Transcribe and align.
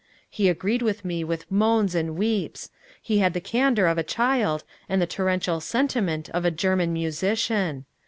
He 0.31 0.49
agreed 0.49 0.81
with 0.81 1.05
me 1.05 1.23
with 1.23 1.45
moans 1.51 1.93
and 1.93 2.15
weeps. 2.17 2.71
He 3.03 3.19
had 3.19 3.33
the 3.35 3.39
candor 3.39 3.85
of 3.85 3.99
a 3.99 4.03
child 4.03 4.63
and 4.89 4.99
the 4.99 5.05
torrential 5.05 5.59
sentiment 5.61 6.27
of 6.31 6.43
a 6.43 6.49
German 6.49 6.91
musician. 6.91 7.85